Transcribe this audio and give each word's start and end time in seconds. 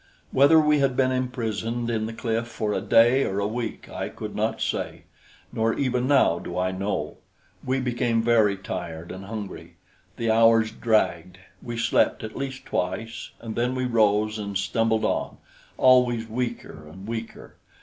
Whether 0.31 0.59
we 0.59 0.79
had 0.79 0.97
been 0.97 1.11
imprisoned 1.11 1.91
in 1.91 2.07
the 2.07 2.11
cliff 2.13 2.47
for 2.47 2.73
a 2.73 2.81
day 2.81 3.23
or 3.23 3.37
a 3.37 3.45
week 3.45 3.87
I 3.87 4.09
could 4.09 4.35
not 4.35 4.59
say; 4.59 5.03
nor 5.53 5.75
even 5.75 6.07
now 6.07 6.39
do 6.39 6.57
I 6.57 6.71
know. 6.71 7.17
We 7.63 7.81
became 7.81 8.23
very 8.23 8.57
tired 8.57 9.11
and 9.11 9.25
hungry; 9.25 9.75
the 10.17 10.31
hours 10.31 10.71
dragged; 10.71 11.37
we 11.61 11.77
slept 11.77 12.23
at 12.23 12.35
least 12.35 12.65
twice, 12.65 13.29
and 13.41 13.55
then 13.55 13.75
we 13.75 13.85
rose 13.85 14.39
and 14.39 14.57
stumbled 14.57 15.05
on, 15.05 15.37
always 15.77 16.27
weaker 16.27 16.87
and 16.87 17.07
weaker. 17.07 17.57